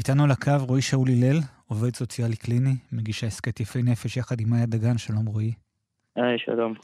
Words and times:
איתנו 0.00 0.24
על 0.24 0.30
הקו 0.30 0.52
רועי 0.60 0.82
שאול 0.82 1.08
הלל, 1.08 1.38
עובד 1.66 1.96
סוציאלי 1.96 2.36
קליני, 2.36 2.76
מגיש 2.92 3.24
ההסכת 3.24 3.60
יפי 3.60 3.82
נפש 3.82 4.16
יחד 4.16 4.40
עם 4.40 4.50
מאיה 4.50 4.66
דגן, 4.66 4.98
שלום 4.98 5.26
רועי. 5.26 5.52
היי, 6.16 6.38
שלום. 6.38 6.74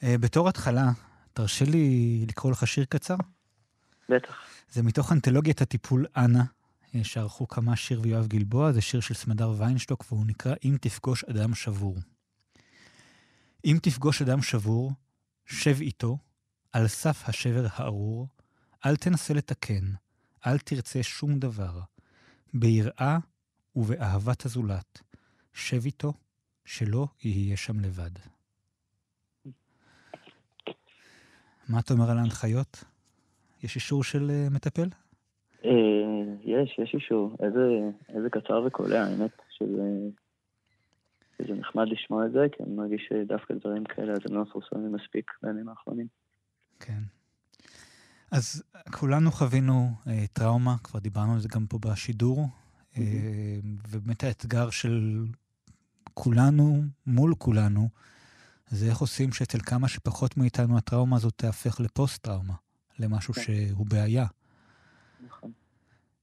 Uh, 0.00 0.04
בתור 0.20 0.48
התחלה, 0.48 0.90
תרשה 1.32 1.64
לי 1.64 2.24
לקרוא 2.28 2.52
לך 2.52 2.66
שיר 2.66 2.84
קצר? 2.84 3.16
בטח. 4.08 4.46
זה 4.70 4.82
מתוך 4.82 5.12
אנתולוגיית 5.12 5.62
הטיפול 5.62 6.06
אנה, 6.16 6.44
שערכו 7.02 7.48
כמה 7.48 7.76
שיר 7.76 8.00
ויואב 8.02 8.26
גלבוע, 8.26 8.72
זה 8.72 8.80
שיר 8.80 9.00
של 9.00 9.14
סמדר 9.14 9.50
ויינשטוק, 9.58 10.04
והוא 10.12 10.26
נקרא 10.26 10.54
"אם 10.64 10.76
תפגוש 10.80 11.24
אדם 11.24 11.54
שבור". 11.54 11.96
אם 13.64 13.78
תפגוש 13.82 14.22
אדם 14.22 14.42
שבור, 14.42 14.92
שב 15.46 15.80
איתו, 15.80 16.18
על 16.72 16.88
סף 16.88 17.28
השבר 17.28 17.66
הארור, 17.72 18.28
אל 18.86 18.96
תנסה 18.96 19.34
לתקן, 19.34 19.84
אל 20.46 20.58
תרצה 20.58 21.02
שום 21.02 21.38
דבר. 21.38 21.91
ביראה 22.54 23.18
ובאהבת 23.76 24.44
הזולת, 24.44 25.00
שב 25.52 25.84
איתו, 25.84 26.12
שלא 26.64 27.06
יהיה 27.24 27.56
שם 27.56 27.80
לבד. 27.80 28.10
מה 31.68 31.80
אתה 31.80 31.94
אומר 31.94 32.10
על 32.10 32.18
ההנחיות? 32.18 32.84
יש 33.62 33.76
אישור 33.76 34.04
של 34.04 34.30
uh, 34.30 34.54
מטפל? 34.54 34.88
Uh, 35.62 35.66
יש, 36.44 36.78
יש 36.78 36.94
אישור. 36.94 37.36
איזה, 37.42 37.90
איזה 38.08 38.30
קצר 38.30 38.62
וקולע, 38.66 39.04
האמת, 39.04 39.30
שזה, 39.50 40.08
שזה 41.38 41.54
נחמד 41.54 41.88
לשמוע 41.88 42.26
את 42.26 42.32
זה, 42.32 42.46
כי 42.52 42.62
אני 42.62 42.74
מרגיש 42.74 43.08
שדווקא 43.08 43.54
דברים 43.54 43.84
כאלה 43.84 44.12
אז 44.12 44.18
הם 44.28 44.36
לא 44.36 44.42
מפורסמים 44.42 44.92
מספיק 44.92 45.30
בימים 45.42 45.68
האחרונים. 45.68 46.06
כן. 46.80 47.02
אז 48.32 48.62
כולנו 48.92 49.30
חווינו 49.30 49.90
אה, 50.06 50.24
טראומה, 50.32 50.74
כבר 50.84 50.98
דיברנו 51.00 51.32
על 51.32 51.38
זה 51.38 51.48
גם 51.54 51.66
פה 51.66 51.78
בשידור, 51.78 52.38
mm-hmm. 52.44 53.00
אה, 53.00 53.58
ובאמת 53.88 54.24
האתגר 54.24 54.70
של 54.70 55.24
כולנו 56.14 56.82
מול 57.06 57.34
כולנו, 57.38 57.88
זה 58.66 58.86
איך 58.90 58.98
עושים 58.98 59.32
שאצל 59.32 59.58
כמה 59.58 59.88
שפחות 59.88 60.36
מאיתנו 60.36 60.76
הטראומה 60.76 61.16
הזאת 61.16 61.32
תהפך 61.36 61.80
לפוסט-טראומה, 61.80 62.54
למשהו 62.98 63.34
כן. 63.34 63.40
שהוא 63.40 63.86
בעיה. 63.86 64.26
נכון. 65.26 65.50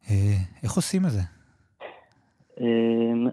אה, 0.09 0.37
איך 0.63 0.71
עושים 0.71 1.05
את 1.05 1.11
זה? 1.11 1.21
אמ, 2.59 3.27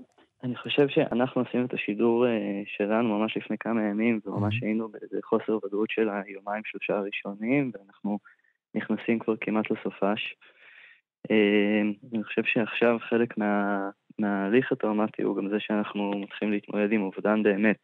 אני 0.44 0.56
חושב 0.56 0.88
שאנחנו 0.88 1.42
עשינו 1.42 1.64
את 1.64 1.74
השידור 1.74 2.26
אה, 2.26 2.62
שלנו 2.76 3.18
ממש 3.18 3.36
לפני 3.36 3.58
כמה 3.58 3.82
ימים, 3.82 4.20
וממש 4.26 4.54
mm-hmm. 4.54 4.64
היינו 4.64 4.88
באיזה 4.88 5.18
חוסר 5.24 5.58
ודאות 5.64 5.90
של 5.90 6.08
היומיים 6.08 6.62
שלושה 6.64 6.96
הראשונים, 6.96 7.70
ואנחנו 7.74 8.18
נכנסים 8.76 9.18
כבר 9.18 9.36
כמעט 9.36 9.70
לסופש. 9.70 10.34
אמ, 11.30 11.92
אני 12.14 12.24
חושב 12.24 12.44
שעכשיו 12.44 12.98
חלק 13.08 13.38
מה, 13.38 13.90
מההליך 14.18 14.72
הטראומטי 14.72 15.22
הוא 15.22 15.36
גם 15.36 15.48
זה 15.48 15.60
שאנחנו 15.60 16.10
מתחילים 16.10 16.54
להתמודד 16.54 16.92
עם 16.92 17.02
אובדן 17.02 17.42
באמת. 17.42 17.78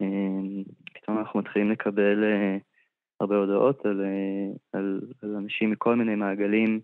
אמ, 0.00 0.62
פתאום 0.94 1.18
אנחנו 1.18 1.40
מתחילים 1.40 1.70
לקבל 1.70 2.24
אה, 2.24 2.56
הרבה 3.20 3.36
הודעות 3.36 3.86
על, 3.86 4.00
אה, 4.04 4.78
על, 4.78 5.00
על 5.22 5.36
אנשים 5.36 5.70
מכל 5.70 5.96
מיני 5.96 6.14
מעגלים 6.14 6.80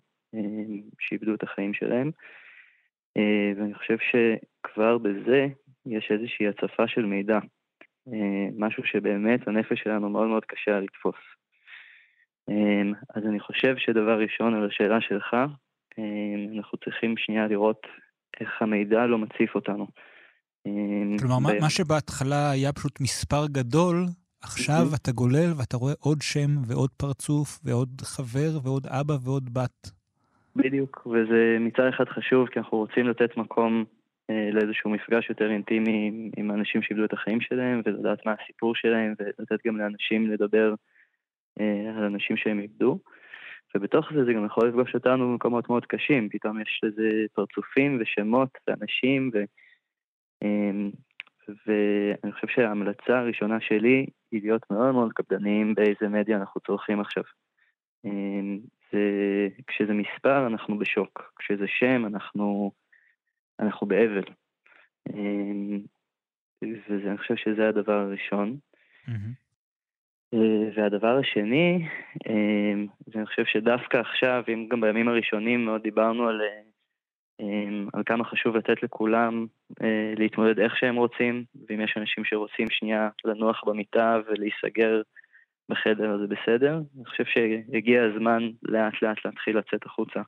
שאיבדו 1.01 1.35
את 1.35 1.43
החיים 1.43 1.75
שלהם. 1.75 2.11
אה, 3.17 3.53
ואני 3.57 3.75
חושב 3.75 3.97
שכבר 3.99 4.99
בזה 4.99 5.47
יש 5.87 6.11
איזושהי 6.11 6.49
הצפה 6.49 6.89
של 6.89 7.05
מידע. 7.07 7.39
משהו 8.59 8.85
שבאמת 8.85 9.49
הנפש 9.49 9.81
שלנו 9.83 10.09
מאוד 10.09 10.29
מאוד 10.29 10.45
קשה 10.45 10.81
לתפוס. 10.81 11.15
אמ, 12.51 12.93
אז 13.15 13.23
אני 13.27 13.41
חושב 13.41 13.75
שדבר 13.79 14.19
ראשון, 14.19 14.55
על 14.55 14.67
השאלה 14.67 15.01
שלך, 15.01 15.37
אמ, 15.99 16.57
אנחנו 16.57 16.79
צריכים 16.79 17.15
שנייה 17.17 17.47
לראות 17.47 17.87
איך 18.41 18.63
המידע 18.63 19.07
לא 19.07 19.19
מציף 19.19 19.55
אותנו. 19.55 19.87
אמ, 20.67 21.17
כלומר, 21.19 21.51
ב... 21.51 21.61
מה 21.61 21.71
שבהתחלה 21.71 22.51
היה 22.51 22.73
פשוט 22.73 23.01
מספר 23.01 23.47
גדול, 23.47 24.07
עכשיו 24.43 24.83
אתה 24.95 25.13
גולל 25.13 25.53
ואתה 25.59 25.77
רואה 25.77 25.95
עוד 25.99 26.19
שם 26.23 26.51
ועוד 26.67 26.91
פרצוף 26.91 27.61
ועוד 27.65 27.89
חבר 28.01 28.59
ועוד 28.65 28.87
אבא 28.87 29.15
ועוד 29.25 29.55
בת. 29.55 29.91
בדיוק, 30.57 31.07
וזה 31.07 31.57
מצד 31.61 31.87
אחד 31.89 32.09
חשוב, 32.09 32.49
כי 32.49 32.59
אנחנו 32.59 32.79
רוצים 32.79 33.09
לתת 33.09 33.37
מקום 33.37 33.85
אה, 34.31 34.51
לאיזשהו 34.53 34.91
מפגש 34.91 35.29
יותר 35.29 35.51
אינטימי 35.51 36.09
עם, 36.09 36.31
עם 36.37 36.51
אנשים 36.51 36.83
שאיבדו 36.83 37.05
את 37.05 37.13
החיים 37.13 37.41
שלהם, 37.41 37.83
ולדעת 37.85 38.27
מה 38.27 38.35
הסיפור 38.43 38.75
שלהם, 38.75 39.15
ולתת 39.19 39.67
גם 39.67 39.77
לאנשים 39.77 40.31
לדבר 40.31 40.75
על 41.97 42.05
אנשים 42.05 42.37
שהם 42.37 42.61
איבדו. 42.61 42.99
ובתוך 43.75 44.13
זה 44.15 44.25
זה 44.25 44.33
גם 44.33 44.47
יכול 44.47 44.69
לפגוש 44.69 44.95
אותנו 44.95 45.29
במקומות 45.29 45.69
מאוד 45.69 45.87
קשים, 45.87 46.29
פתאום 46.29 46.61
יש 46.61 46.81
לזה 46.83 47.11
פרצופים 47.33 47.99
ושמות 48.01 48.49
ואנשים, 48.67 49.31
ו... 49.35 49.39
אמ, 50.45 50.91
ואני 51.67 52.33
חושב 52.33 52.49
שההמלצה 52.49 53.19
הראשונה 53.19 53.61
שלי 53.61 54.07
היא 54.31 54.41
להיות 54.43 54.71
מאוד 54.71 54.93
מאוד 54.93 55.13
קפדניים 55.13 55.75
באיזה 55.75 56.09
מדיה 56.09 56.37
אנחנו 56.37 56.61
צורכים 56.61 57.01
עכשיו. 57.01 57.23
אמ, 58.05 58.59
זה, 58.93 58.99
כשזה 59.67 59.93
מספר 59.93 60.47
אנחנו 60.47 60.79
בשוק, 60.79 61.33
כשזה 61.39 61.65
שם 61.67 62.07
אנחנו, 62.07 62.73
אנחנו 63.61 63.87
באבל. 63.87 64.25
ואני 66.63 67.19
חושב 67.19 67.37
שזה 67.37 67.69
הדבר 67.69 67.93
הראשון. 67.93 68.57
Mm-hmm. 69.07 69.50
אה, 70.35 70.69
והדבר 70.75 71.19
השני, 71.19 71.89
אה, 72.29 72.73
ואני 73.09 73.27
חושב 73.27 73.45
שדווקא 73.45 73.97
עכשיו, 73.97 74.45
אם 74.49 74.67
גם 74.71 74.81
בימים 74.81 75.09
הראשונים 75.09 75.65
מאוד 75.65 75.83
דיברנו 75.83 76.29
על, 76.29 76.41
אה, 76.43 76.67
על 77.93 78.03
כמה 78.07 78.25
חשוב 78.25 78.57
לתת 78.57 78.83
לכולם 78.83 79.47
להתמודד 80.17 80.59
איך 80.59 80.77
שהם 80.77 80.97
רוצים, 80.97 81.45
ואם 81.69 81.81
יש 81.81 81.95
אנשים 81.97 82.25
שרוצים 82.25 82.71
שנייה 82.71 83.09
לנוח 83.25 83.65
במיטה 83.67 84.19
ולהיסגר 84.27 85.03
בחדר, 85.69 86.19
זה 86.19 86.27
בסדר. 86.27 86.81
אני 86.97 87.05
חושב 87.05 87.25
שהגיע 87.25 88.03
הזמן 88.05 88.51
לאט 88.63 89.03
לאט 89.03 89.25
להתחיל 89.25 89.59
לצאת 89.59 89.87
החוצה. 89.87 90.21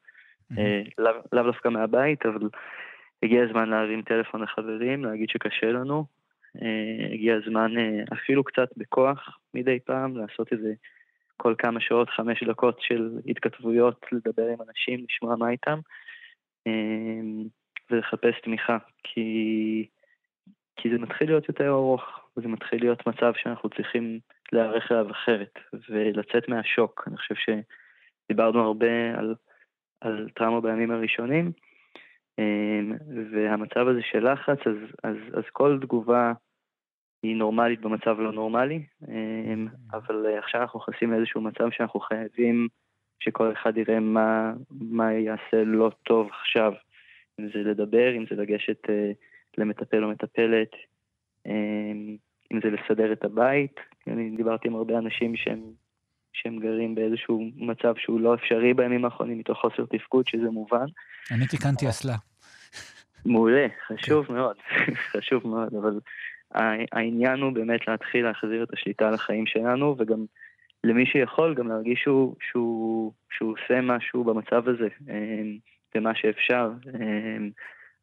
לאו 0.99 1.13
לא 1.33 1.43
דווקא 1.43 1.69
מהבית, 1.69 2.27
אבל 2.27 2.49
הגיע 3.23 3.45
הזמן 3.45 3.69
להרים 3.69 4.03
טלפון 4.03 4.43
לחברים, 4.43 5.05
להגיד 5.05 5.29
שקשה 5.29 5.73
לנו, 5.73 6.05
הגיע 7.13 7.37
הזמן 7.37 7.79
אה, 7.79 8.03
אפילו 8.13 8.45
קצת 8.45 8.69
בכוח 8.77 9.39
מדי 9.55 9.79
פעם 9.81 10.17
לעשות 10.17 10.53
איזה 10.53 10.75
כל 11.37 11.55
כמה 11.59 11.81
שעות, 11.81 12.11
חמש 12.11 12.43
דקות 12.43 12.81
של 12.81 13.19
התכתבויות, 13.27 14.07
לדבר 14.13 14.47
עם 14.47 14.59
אנשים, 14.69 15.05
לשמוע 15.09 15.37
מה 15.37 15.51
איתם, 15.51 15.79
אה, 16.67 17.21
ולחפש 17.91 18.41
תמיכה, 18.43 18.79
כי, 19.05 19.87
כי 20.77 20.91
זה 20.91 20.99
מתחיל 20.99 21.29
להיות 21.29 21.49
יותר 21.49 21.69
ארוך, 21.69 22.03
וזה 22.37 22.49
מתחיל 22.49 22.81
להיות 22.81 23.07
מצב 23.07 23.33
שאנחנו 23.37 23.69
צריכים 23.71 24.19
להיערך 24.53 24.93
אליו 24.93 25.11
אחרת, 25.11 25.59
ולצאת 25.89 26.49
מהשוק. 26.49 27.05
אני 27.07 27.17
חושב 27.17 27.35
שדיברנו 27.35 28.61
הרבה 28.61 29.19
על, 29.19 29.35
על 30.01 30.29
טראומה 30.35 30.61
בימים 30.61 30.91
הראשונים, 30.91 31.53
והמצב 33.33 33.89
הזה 33.89 34.01
של 34.03 34.33
לחץ, 34.33 34.59
אז, 34.67 34.77
אז, 35.05 35.17
אז 35.33 35.45
כל 35.53 35.79
תגובה 35.83 36.33
היא 37.23 37.37
נורמלית 37.37 37.81
במצב 37.81 38.21
לא 38.21 38.33
נורמלי, 38.33 38.83
אמ, 39.09 39.69
אבל 39.93 40.27
אה, 40.27 40.39
עכשיו 40.39 40.61
אנחנו 40.61 40.81
נכנסים 40.81 41.13
לאיזשהו 41.13 41.41
מצב 41.41 41.71
שאנחנו 41.71 42.01
חייבים 42.01 42.69
שכל 43.21 43.53
אחד 43.53 43.77
יראה 43.77 44.01
מה, 44.01 44.53
מה 44.71 45.13
יעשה 45.13 45.65
לא 45.65 45.91
טוב 46.03 46.29
עכשיו. 46.41 46.73
אם 47.41 47.49
זה 47.55 47.59
לדבר, 47.59 48.17
אם 48.17 48.25
זה 48.31 48.37
לגשת 48.37 48.91
אה, 48.91 49.13
למטפל 49.59 50.05
או 50.05 50.09
מטפלת, 50.09 50.71
אמ, 51.47 52.17
אם 52.53 52.61
זה 52.63 52.71
לסדר 52.71 53.13
את 53.13 53.25
הבית. 53.25 53.81
אני 54.07 54.31
דיברתי 54.37 54.69
עם 54.69 54.75
הרבה 54.75 54.99
אנשים 54.99 55.37
שהם, 55.37 55.63
שהם 56.43 56.59
גרים 56.59 56.95
באיזשהו 56.95 57.51
מצב 57.57 57.95
שהוא 57.97 58.21
לא 58.21 58.35
אפשרי 58.35 58.75
בימים 58.75 59.05
האחרונים 59.05 59.39
מתוך 59.39 59.59
חוסר 59.59 59.85
תפקוד, 59.91 60.27
שזה 60.29 60.51
מובן. 60.51 60.87
אני 61.31 61.47
תיקנתי 61.47 61.89
אסלה. 61.89 62.17
מעולה, 63.27 63.67
חשוב 63.87 64.27
כן. 64.27 64.35
מאוד, 64.35 64.57
חשוב 65.13 65.47
מאוד, 65.47 65.75
אבל 65.75 66.01
העניין 66.93 67.41
הוא 67.41 67.53
באמת 67.53 67.89
להתחיל 67.89 68.25
להחזיר 68.25 68.63
את 68.63 68.73
השליטה 68.73 69.09
על 69.09 69.15
החיים 69.15 69.47
שלנו, 69.47 69.97
וגם 69.99 70.25
למי 70.85 71.07
שיכול 71.07 71.55
גם 71.55 71.69
להרגיש 71.69 72.01
שהוא, 72.01 72.37
שהוא, 72.51 73.13
שהוא 73.31 73.53
עושה 73.53 73.81
משהו 73.81 74.25
במצב 74.25 74.69
הזה, 74.69 74.89
במה 75.95 76.11
אמ, 76.11 76.15
שאפשר, 76.15 76.71
אמ, 76.95 77.51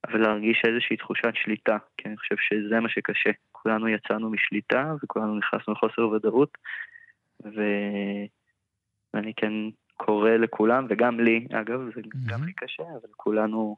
אבל 0.07 0.19
להרגיש 0.19 0.61
איזושהי 0.67 0.97
תחושת 0.97 1.33
שליטה, 1.33 1.77
כי 1.97 2.07
אני 2.07 2.17
חושב 2.17 2.35
שזה 2.39 2.79
מה 2.79 2.89
שקשה. 2.89 3.29
כולנו 3.51 3.87
יצאנו 3.89 4.29
משליטה 4.29 4.93
וכולנו 5.03 5.37
נכנסנו 5.37 5.73
לחוסר 5.73 6.07
ודאות, 6.07 6.57
ו... 7.45 7.61
ואני 9.13 9.33
כן 9.37 9.53
קורא 9.97 10.29
לכולם, 10.29 10.87
וגם 10.89 11.19
לי, 11.19 11.47
אגב, 11.51 11.79
זה 11.95 12.01
mm-hmm. 12.01 12.31
גם 12.31 12.43
לי 12.43 12.53
קשה, 12.53 12.83
אבל 12.83 13.09
כולנו... 13.17 13.75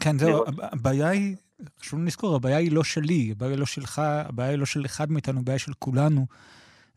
כן, 0.00 0.18
זהו, 0.18 0.44
הבעיה 0.58 1.08
היא, 1.08 1.36
חשוב 1.80 2.04
לזכור, 2.04 2.36
הבעיה 2.36 2.56
היא 2.56 2.72
לא 2.72 2.84
שלי, 2.84 3.28
הבעיה 3.30 3.50
היא 3.52 3.58
לא 3.58 3.66
שלך, 3.66 3.98
הבעיה 3.98 4.50
היא 4.50 4.58
לא 4.58 4.66
של 4.66 4.84
אחד 4.84 5.10
מאיתנו, 5.10 5.40
הבעיה 5.40 5.58
של 5.58 5.72
כולנו. 5.78 6.26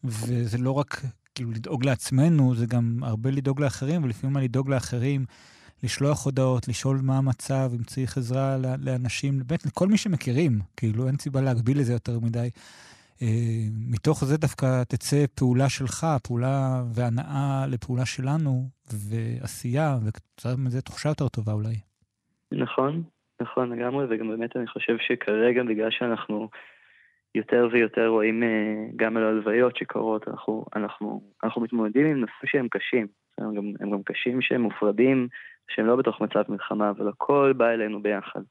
וזה 0.03 0.57
לא 0.57 0.71
רק 0.71 1.01
כאילו 1.35 1.51
לדאוג 1.51 1.85
לעצמנו, 1.85 2.55
זה 2.55 2.65
גם 2.65 2.99
הרבה 3.01 3.31
לדאוג 3.31 3.61
לאחרים, 3.61 4.03
ולפעמים 4.03 4.37
לדאוג 4.37 4.69
לאחרים, 4.69 5.25
לשלוח 5.83 6.25
הודעות, 6.25 6.67
לשאול 6.67 6.99
מה 7.03 7.17
המצב, 7.17 7.71
אם 7.75 7.83
צריך 7.83 8.17
עזרה 8.17 8.57
לאנשים, 8.77 9.39
באמת, 9.45 9.65
לכל 9.65 9.87
מי 9.87 9.97
שמכירים, 9.97 10.59
כאילו 10.77 11.07
אין 11.07 11.17
סיבה 11.17 11.41
להגביל 11.41 11.79
את 11.79 11.85
זה 11.85 11.93
יותר 11.93 12.19
מדי. 12.19 12.49
אה, 13.21 13.27
מתוך 13.91 14.25
זה 14.25 14.37
דווקא 14.37 14.83
תצא 14.83 15.25
פעולה 15.35 15.69
שלך, 15.69 16.05
פעולה 16.23 16.81
והנאה 16.95 17.65
לפעולה 17.67 18.05
שלנו, 18.05 18.63
ועשייה, 19.09 19.95
וקצת 20.07 20.49
מזה 20.57 20.81
תחושה 20.81 21.09
יותר 21.09 21.27
טובה 21.27 21.53
אולי. 21.53 21.75
נכון, 22.51 23.03
נכון 23.41 23.69
לגמרי, 23.71 24.05
וגם 24.09 24.27
באמת 24.27 24.55
אני 24.57 24.67
חושב 24.67 24.97
שכרגע, 24.97 25.63
בגלל 25.63 25.91
שאנחנו 25.91 26.49
יותר 27.35 27.67
ויותר 27.71 28.07
רואים 28.07 28.43
אה, 28.43 28.87
גם 28.95 29.17
על 29.17 29.23
הלוויות 29.23 29.77
שקורות, 29.77 30.27
אנחנו, 30.27 30.65
אנחנו, 30.75 31.21
אנחנו 31.43 31.61
מתמודדים 31.61 32.05
עם 32.05 32.19
נושאים 32.19 32.45
שהם 32.45 32.67
קשים. 32.67 33.07
הם 33.37 33.55
גם, 33.55 33.71
הם 33.79 33.91
גם 33.91 34.03
קשים 34.03 34.41
שהם 34.41 34.61
מופרדים, 34.61 35.27
שהם 35.67 35.85
לא 35.85 35.95
בתוך 35.95 36.21
מצב 36.21 36.43
מלחמה, 36.49 36.89
אבל 36.89 37.07
הכל 37.07 37.53
בא 37.57 37.69
אלינו 37.69 38.01
ביחד. 38.01 38.41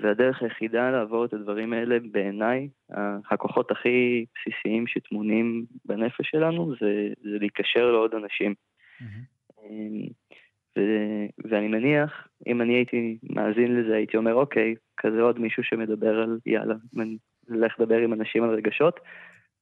והדרך 0.00 0.42
היחידה 0.42 0.90
לעבור 0.90 1.24
את 1.24 1.32
הדברים 1.32 1.72
האלה, 1.72 1.98
בעיניי, 2.10 2.68
הכוחות 3.30 3.70
הכי 3.70 4.24
בסיסיים 4.34 4.86
שטמונים 4.86 5.64
בנפש 5.84 6.30
שלנו, 6.30 6.74
זה, 6.80 7.08
זה 7.22 7.38
להיקשר 7.38 7.90
לעוד 7.90 8.14
אנשים. 8.14 8.54
Mm-hmm. 9.00 9.64
ו, 10.78 10.80
ואני 11.44 11.68
מניח, 11.68 12.28
אם 12.46 12.62
אני 12.62 12.74
הייתי 12.74 13.18
מאזין 13.30 13.76
לזה, 13.76 13.94
הייתי 13.94 14.16
אומר, 14.16 14.34
אוקיי, 14.34 14.74
כזה 14.96 15.22
עוד 15.22 15.38
מישהו 15.38 15.64
שמדבר 15.64 16.20
על, 16.20 16.38
יאללה, 16.46 16.74
נלך 17.48 17.80
לדבר 17.80 17.98
עם 17.98 18.12
אנשים 18.12 18.44
על 18.44 18.50
רגשות. 18.50 19.00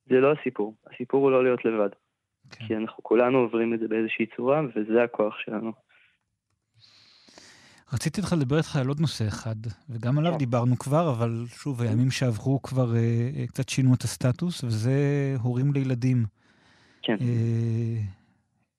זה 0.06 0.20
לא 0.20 0.32
הסיפור, 0.32 0.74
הסיפור 0.86 1.22
הוא 1.22 1.30
לא 1.30 1.44
להיות 1.44 1.64
לבד. 1.64 1.88
כן. 2.50 2.66
כי 2.66 2.76
אנחנו 2.76 3.02
כולנו 3.02 3.38
עוברים 3.38 3.74
את 3.74 3.80
זה 3.80 3.88
באיזושהי 3.88 4.26
צורה, 4.36 4.62
וזה 4.74 5.02
הכוח 5.02 5.38
שלנו. 5.38 5.72
רציתי 7.92 8.20
לך 8.20 8.32
לדבר 8.32 8.56
איתך 8.56 8.76
על 8.76 8.88
עוד 8.88 9.00
נושא 9.00 9.28
אחד, 9.28 9.56
וגם 9.90 10.18
עליו 10.18 10.32
כן. 10.32 10.38
דיברנו 10.38 10.76
כבר, 10.78 11.10
אבל 11.10 11.44
שוב, 11.46 11.82
הימים 11.82 12.10
שעברו 12.10 12.62
כבר 12.62 12.96
אה, 12.96 13.30
אה, 13.36 13.46
קצת 13.46 13.68
שינו 13.68 13.94
את 13.94 14.02
הסטטוס, 14.02 14.64
וזה 14.64 14.96
הורים 15.42 15.72
לילדים. 15.72 16.24
כן. 17.02 17.16
אה, 17.20 18.00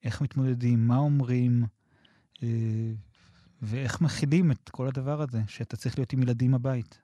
איך 0.06 0.22
מתמודדים, 0.22 0.80
מה 0.88 0.98
אומרים, 0.98 1.52
אה, 2.44 2.92
ואיך 3.62 4.02
מכילים 4.02 4.52
את 4.52 4.69
כל 4.69 4.88
הדבר 4.88 5.22
הזה, 5.22 5.38
שאתה 5.48 5.75
צריך 5.78 6.00
להיות 6.00 6.13
עם 6.13 6.22
ילדים 6.24 6.52
בבית. 6.52 7.02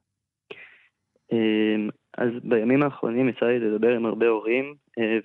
אה, 1.34 1.76
אז 2.18 2.30
בימים 2.44 2.84
האחרונים 2.84 3.30
יצא 3.30 3.46
לי 3.46 3.60
לדבר 3.60 3.96
עם 3.96 4.06
הרבה 4.06 4.28
הורים, 4.28 4.76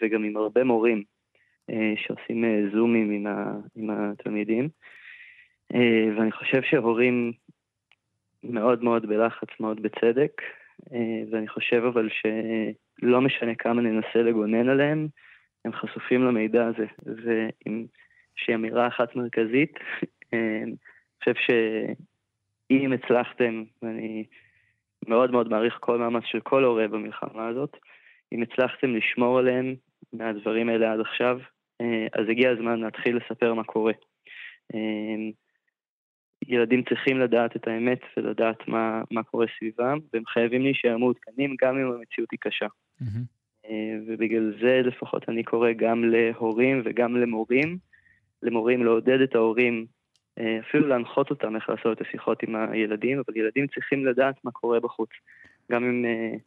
וגם 0.03 0.25
עם 0.25 0.37
הרבה 0.37 0.65
מורים, 0.65 1.03
שעושים 1.97 2.45
זומים 2.73 3.11
עם, 3.11 3.27
ה, 3.27 3.53
עם 3.77 3.91
התלמידים. 3.91 4.69
אה, 5.75 6.17
ואני 6.17 6.33
חושב 6.33 6.63
שהורים 6.63 7.33
מאוד 8.45 8.85
מאוד 8.85 9.07
בלחץ, 9.07 9.49
מאוד 9.61 9.83
בצדק, 9.83 10.43
אה, 10.93 11.23
ואני 11.31 11.49
חושב 11.49 11.83
אבל 11.85 12.09
שלא 12.11 13.21
משנה 13.21 13.55
כמה 13.55 13.83
ננסה 13.83 14.23
לגונן 14.23 14.69
עליהם, 14.69 15.09
הם 15.65 15.73
חשופים 15.73 16.25
למידע 16.25 16.67
הזה. 16.67 16.87
ועם 17.03 17.87
שהיא 18.37 18.57
אמירה 18.57 18.87
אחת 18.87 19.17
מרכזית, 19.17 19.75
אה, 20.35 20.63
אני 20.63 20.75
חושב 21.19 21.35
שאם 21.35 22.93
הצלחתם, 22.93 23.65
ואני 23.83 24.25
מאוד 25.09 25.31
מאוד 25.31 25.49
מעריך 25.49 25.77
כל 25.81 25.99
מאמץ 25.99 26.25
של 26.25 26.41
כל 26.41 26.65
הורה 26.65 26.89
במלחמה 26.89 27.49
הזאת, 27.49 27.77
אם 28.33 28.43
הצלחתם 28.43 28.95
לשמור 28.95 29.39
עליהם 29.39 29.75
מהדברים 30.13 30.69
האלה 30.69 30.93
עד 30.93 31.01
עכשיו, 31.01 31.41
אז 32.13 32.29
הגיע 32.29 32.51
הזמן 32.51 32.81
להתחיל 32.81 33.17
לספר 33.17 33.55
מה 33.55 33.65
קורה. 33.65 33.93
ילדים 36.49 36.83
צריכים 36.83 37.19
לדעת 37.19 37.57
את 37.57 37.69
האמת 37.69 38.01
ולדעת 38.17 38.69
מה, 38.69 39.03
מה 39.11 39.23
קורה 39.23 39.47
סביבם, 39.59 39.99
והם 40.13 40.23
חייבים 40.27 40.63
להישאר 40.63 40.97
מעודכנים 40.97 41.57
גם 41.63 41.79
אם 41.79 41.93
המציאות 41.93 42.29
היא 42.33 42.39
קשה. 42.41 42.67
Mm-hmm. 42.67 43.71
ובגלל 44.07 44.55
זה 44.61 44.81
לפחות 44.85 45.29
אני 45.29 45.43
קורא 45.45 45.73
גם 45.73 46.05
להורים 46.05 46.83
וגם 46.85 47.17
למורים, 47.17 47.79
למורים 48.43 48.85
לעודד 48.85 49.21
את 49.21 49.35
ההורים, 49.35 49.87
אה, 50.39 50.59
אפילו 50.61 50.89
להנחות 50.89 51.31
אותם 51.31 51.57
איך 51.57 51.71
לעשות 51.71 51.97
את 51.97 52.07
השיחות 52.07 52.43
עם 52.43 52.57
הילדים, 52.57 53.19
אבל 53.19 53.37
ילדים 53.37 53.67
צריכים 53.67 54.07
לדעת 54.07 54.45
מה 54.45 54.51
קורה 54.51 54.81
בחוץ. 54.81 55.11
גם 55.73 55.85
אם, 55.85 56.05
אה, 56.05 56.39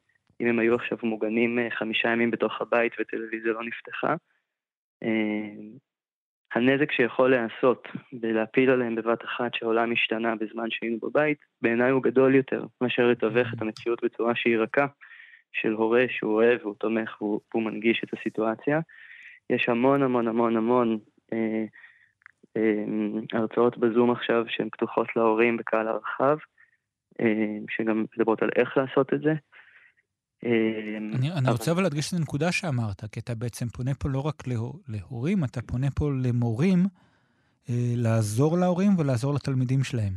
אם 0.41 0.47
הם 0.47 0.59
היו 0.59 0.75
עכשיו 0.75 0.97
מוגנים 1.03 1.59
חמישה 1.69 2.09
ימים 2.09 2.31
בתוך 2.31 2.61
הבית 2.61 2.93
וטלוויזיה 2.99 3.53
לא 3.53 3.63
נפתחה, 3.63 4.15
הנזק 6.55 6.91
שיכול 6.91 7.29
להיעשות 7.29 7.87
בלהפיל 8.13 8.69
עליהם 8.69 8.95
בבת 8.95 9.25
אחת 9.25 9.53
שהעולם 9.53 9.91
השתנה 9.91 10.35
בזמן 10.35 10.69
שהיינו 10.69 10.97
בבית, 11.01 11.37
בעיניי 11.61 11.91
הוא 11.91 12.03
גדול 12.03 12.35
יותר 12.35 12.65
מאשר 12.81 13.07
לתווך 13.07 13.47
את 13.53 13.61
המציאות 13.61 14.03
בצורה 14.03 14.35
שהיא 14.35 14.57
רכה, 14.57 14.87
של 15.51 15.71
הורה 15.71 16.05
שהוא 16.09 16.33
אוהב 16.33 16.59
והוא 16.61 16.75
תומך 16.75 17.21
והוא, 17.21 17.39
והוא 17.53 17.63
מנגיש 17.63 18.01
את 18.03 18.13
הסיטואציה. 18.13 18.79
יש 19.49 19.69
המון 19.69 20.03
המון 20.03 20.27
המון 20.27 20.57
המון 20.57 20.99
אה, 21.33 21.65
אה, 22.57 22.83
הרצאות 23.33 23.77
בזום 23.77 24.11
עכשיו 24.11 24.43
שהן 24.47 24.69
פתוחות 24.69 25.15
להורים 25.15 25.57
בקהל 25.57 25.87
הרחב, 25.87 26.37
אה, 27.21 27.57
שגם 27.69 28.05
מדברות 28.17 28.43
על 28.43 28.49
איך 28.55 28.77
לעשות 28.77 29.13
את 29.13 29.21
זה. 29.21 29.33
אמ, 30.45 31.11
אני, 31.15 31.31
אני 31.31 31.51
רוצה 31.51 31.71
אבל 31.71 31.83
להדגיש 31.83 32.13
את 32.13 32.19
הנקודה 32.19 32.51
שאמרת, 32.51 33.03
כי 33.11 33.19
אתה 33.19 33.35
בעצם 33.35 33.67
פונה 33.67 33.93
פה 33.93 34.09
לא 34.09 34.27
רק 34.27 34.47
להור, 34.47 34.79
להורים, 34.87 35.43
אתה 35.43 35.61
פונה 35.61 35.87
פה 35.95 36.11
למורים 36.23 36.79
אה, 37.69 37.93
לעזור 37.95 38.57
להורים 38.57 38.91
ולעזור 38.97 39.33
לתלמידים 39.33 39.83
שלהם. 39.83 40.13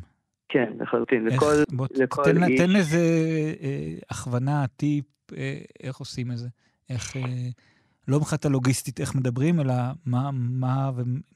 כן, 0.49 0.73
לחלוטין. 0.81 1.25
לכל, 1.25 1.47
בוא, 1.73 1.87
לכל 1.95 2.23
תן, 2.25 2.45
איש... 2.45 2.61
תן 2.61 2.77
איזה 2.77 2.99
אה, 3.63 3.95
הכוונה, 4.11 4.65
טיפ, 4.77 5.05
אה, 5.37 5.59
איך 5.83 5.97
עושים 5.97 6.31
את 6.31 6.37
זה. 6.37 6.49
איך, 6.91 7.17
אה, 7.17 7.23
לא 8.09 8.19
מבחינת 8.19 8.45
הלוגיסטית 8.45 9.01
איך 9.01 9.15
מדברים, 9.15 9.61
אלא 9.61 9.75
מה, 10.07 10.31
מה 10.33 10.91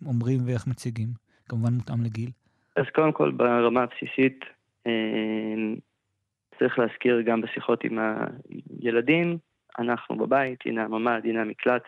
אומרים 0.06 0.40
ואיך 0.46 0.66
מציגים. 0.66 1.08
כמובן 1.48 1.72
מותאם 1.72 2.02
לגיל. 2.04 2.30
אז 2.76 2.84
קודם 2.94 3.12
כל, 3.12 3.30
ברמה 3.30 3.82
הבסיסית, 3.82 4.40
אה, 4.86 4.92
צריך 6.58 6.78
להזכיר 6.78 7.20
גם 7.20 7.40
בשיחות 7.40 7.84
עם 7.84 7.98
הילדים, 8.80 9.38
אנחנו 9.78 10.16
בבית, 10.16 10.58
הנה 10.66 10.84
הממ"ד, 10.84 11.20
הנה 11.24 11.40
המקלט, 11.40 11.82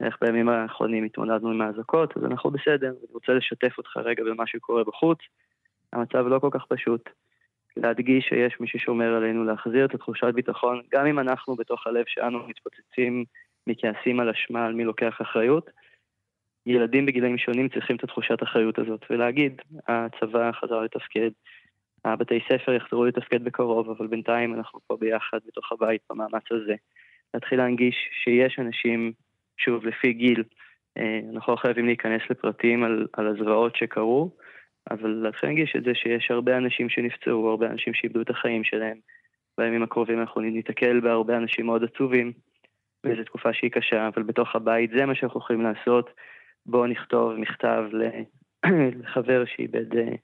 איך 0.00 0.18
בימים 0.20 0.48
האחרונים 0.48 1.04
התמודדנו 1.04 1.50
עם 1.50 1.60
האזעקות, 1.60 2.16
אז 2.16 2.24
אנחנו 2.24 2.50
בסדר. 2.50 2.88
אני 2.88 3.12
רוצה 3.12 3.32
לשתף 3.32 3.78
אותך 3.78 3.96
רגע 3.96 4.24
במה 4.24 4.46
שקורה 4.46 4.84
בחוץ. 4.84 5.18
המצב 5.92 6.26
לא 6.26 6.38
כל 6.38 6.48
כך 6.52 6.66
פשוט. 6.68 7.10
להדגיש 7.76 8.24
שיש 8.24 8.60
מי 8.60 8.68
ששומר 8.68 9.14
עלינו, 9.14 9.44
להחזיר 9.44 9.84
את 9.84 9.94
התחושת 9.94 10.34
ביטחון, 10.34 10.80
גם 10.92 11.06
אם 11.06 11.18
אנחנו 11.18 11.56
בתוך 11.56 11.86
הלב 11.86 12.04
שלנו 12.06 12.48
מתפוצצים 12.48 13.24
מכעסים 13.66 14.20
על 14.20 14.28
אשמה, 14.28 14.66
על 14.66 14.74
מי 14.74 14.84
לוקח 14.84 15.18
אחריות. 15.22 15.70
ילדים 16.66 17.06
בגילאים 17.06 17.38
שונים 17.38 17.68
צריכים 17.68 17.96
את 17.96 18.04
התחושת 18.04 18.42
האחריות 18.42 18.78
הזאת, 18.78 19.04
ולהגיד, 19.10 19.62
הצבא 19.88 20.52
חזר 20.52 20.80
לתפקד, 20.80 21.30
הבתי 22.04 22.40
ספר 22.48 22.72
יחזרו 22.72 23.04
לתפקד 23.04 23.44
בקרוב, 23.44 23.90
אבל 23.90 24.06
בינתיים 24.06 24.54
אנחנו 24.54 24.80
פה 24.86 24.96
ביחד 25.00 25.38
בתוך 25.46 25.72
הבית 25.72 26.00
במאמץ 26.10 26.42
הזה. 26.50 26.74
להתחיל 27.34 27.58
להנגיש 27.58 27.96
שיש 28.24 28.58
אנשים, 28.58 29.12
שוב, 29.58 29.86
לפי 29.86 30.12
גיל, 30.12 30.42
אה, 30.98 31.20
אנחנו 31.34 31.52
לא 31.52 31.58
חייבים 31.58 31.86
להיכנס 31.86 32.22
לפרטים 32.30 32.84
על, 32.84 33.06
על 33.12 33.26
הזוועות 33.26 33.76
שקרו, 33.76 34.30
אבל 34.90 35.10
להתחיל 35.10 35.48
להנגיש 35.48 35.76
את 35.76 35.84
זה 35.84 35.94
שיש 35.94 36.30
הרבה 36.30 36.56
אנשים 36.56 36.88
שנפצעו, 36.88 37.50
הרבה 37.50 37.66
אנשים 37.66 37.94
שאיבדו 37.94 38.20
את 38.20 38.30
החיים 38.30 38.64
שלהם. 38.64 38.96
בימים 39.58 39.82
הקרובים 39.82 40.20
אנחנו 40.20 40.40
ניתקל 40.40 41.00
בהרבה 41.00 41.36
אנשים 41.36 41.66
מאוד 41.66 41.84
עצובים, 41.84 42.32
וזו 43.06 43.24
תקופה 43.24 43.52
שהיא 43.52 43.70
קשה, 43.70 44.08
אבל 44.08 44.22
בתוך 44.22 44.56
הבית 44.56 44.90
זה 44.90 45.06
מה 45.06 45.14
שאנחנו 45.14 45.40
יכולים 45.40 45.62
לעשות. 45.62 46.10
בואו 46.66 46.86
נכתוב 46.86 47.36
מכתב 47.36 47.84
לחבר 49.02 49.44
שאיבד 49.44 49.96
אה, 49.96 50.14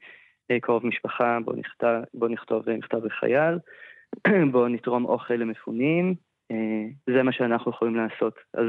קרוב 0.63 0.87
משפחה, 0.87 1.39
בואו 1.45 1.57
נכתוב, 1.57 1.91
בוא 2.15 2.29
נכתוב 2.29 2.71
מכתב 2.71 3.05
לחייל, 3.05 3.59
בואו 4.53 4.69
נתרום 4.69 5.05
אוכל 5.05 5.35
למפונים, 5.35 6.15
אה, 6.51 6.85
זה 7.07 7.23
מה 7.23 7.33
שאנחנו 7.33 7.71
יכולים 7.71 7.97
לעשות. 7.97 8.35
אז 8.55 8.67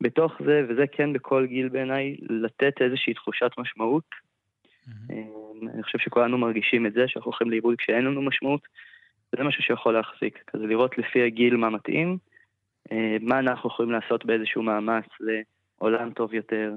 בתוך 0.00 0.32
זה, 0.44 0.62
וזה 0.68 0.84
כן 0.92 1.12
בכל 1.12 1.46
גיל 1.46 1.68
בעיניי, 1.68 2.16
לתת 2.20 2.82
איזושהי 2.82 3.14
תחושת 3.14 3.50
משמעות. 3.58 4.04
אה, 5.10 5.24
אני 5.74 5.82
חושב 5.82 5.98
שכולנו 5.98 6.38
מרגישים 6.38 6.86
את 6.86 6.92
זה, 6.92 7.08
שאנחנו 7.08 7.30
הולכים 7.30 7.50
לאיבוד 7.50 7.76
כשאין 7.78 8.04
לנו 8.04 8.22
משמעות, 8.22 8.60
וזה 9.32 9.44
משהו 9.44 9.62
שיכול 9.62 9.94
להחזיק. 9.94 10.42
כזה 10.46 10.66
לראות 10.66 10.98
לפי 10.98 11.22
הגיל 11.22 11.56
מה 11.56 11.70
מתאים, 11.70 12.18
אה, 12.92 13.16
מה 13.20 13.38
אנחנו 13.38 13.70
יכולים 13.70 13.92
לעשות 13.92 14.24
באיזשהו 14.24 14.62
מאמץ 14.62 15.04
לעולם 15.80 16.12
טוב 16.12 16.34
יותר. 16.34 16.74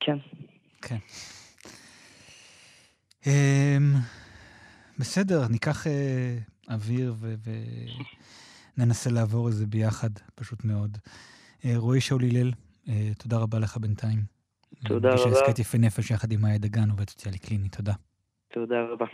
כן, 0.00 0.16
כן. 0.88 0.96
Um, 3.22 3.26
בסדר, 4.98 5.48
ניקח 5.48 5.86
uh, 5.86 6.70
אוויר 6.72 7.14
וננסה 8.78 9.10
לעבור 9.10 9.48
את 9.48 9.52
זה 9.52 9.66
ביחד, 9.66 10.10
פשוט 10.34 10.64
מאוד. 10.64 10.98
Uh, 11.60 11.66
רועי 11.76 12.00
שאול 12.00 12.24
הלל, 12.24 12.52
uh, 12.86 12.90
תודה 13.18 13.36
רבה 13.36 13.58
לך 13.58 13.76
בינתיים. 13.76 14.22
תודה 14.86 15.08
רבה. 15.08 15.24
גישה 15.24 15.38
הסכת 15.38 15.58
יפה 15.58 15.78
נפש 15.78 16.10
יחד 16.10 16.32
עם 16.32 16.40
מאיה 16.40 16.58
דגן, 16.58 16.90
עובד 16.90 17.10
סוציאלי 17.10 17.38
קליני. 17.38 17.68
תודה. 17.68 17.92
תודה 18.52 18.74
רבה. 18.92 19.06